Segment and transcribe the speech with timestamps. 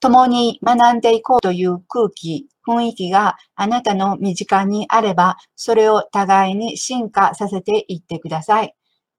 [0.00, 8.74] 共に学んでいこうという空気、雰囲気があなたの身近にあれば、それを互いに進化させていってください。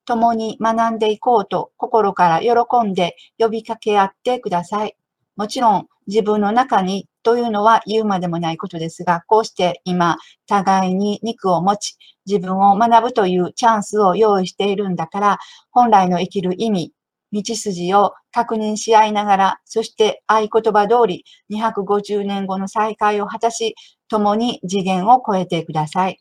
[0.06, 4.96] 共に学んでいこうと心から喜んで呼びかけ合ってください。
[5.36, 10.18] もちろん自分の中にというのは言うまでもないことですが、こうして今、
[10.48, 15.40] 互いに肉を持ち、自分を学ぶというチャンスを用意しているんだから、
[15.72, 16.94] 本来の生きる意味、
[17.34, 23.76] 道筋を確認し合いながら、そして合言葉通り250年後の再会を果たし、
[24.08, 26.20] 共に次元を超えてください。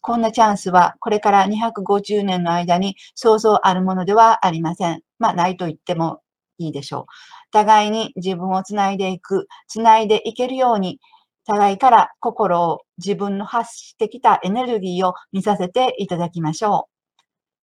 [0.00, 5.02] こんなチャンスはこれから250年の間に想像あるものではありません。
[5.18, 6.20] まあ、ないと言っても
[6.58, 7.12] いいでしょう。
[7.50, 11.00] 互いに自分をつないでいく、つないでいけるように、
[11.44, 16.95] 互いから心を自分の発してきたエネルギーを見させていただきましょう。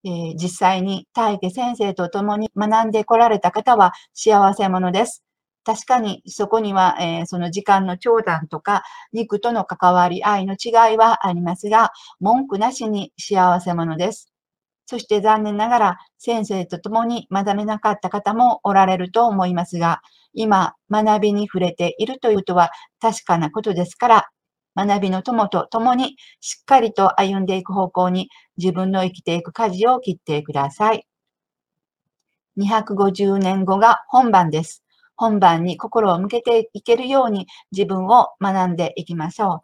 [0.06, 5.24] えー、実際に大家先生と共に学んでこられた方は幸せ者です。
[5.66, 8.84] 確かにそこには、えー、その時間の長短とか
[9.14, 14.34] 肉との関わり合いの違いはありますが、文句なしに幸せ者です。
[14.86, 20.02] そして残念ながら先生と共に学べなかった方もおられると思いますが、
[20.34, 24.30] 今学びに触れているということは確かなことですから、
[24.76, 31.06] 学びの友と共にしっかりと歩んでいく方向に自分の生きていく舵を切ってください。
[32.58, 34.84] 250年後が本番です。
[35.16, 39.60] 本番に心を向けていけるように自分を学んでいきましょう。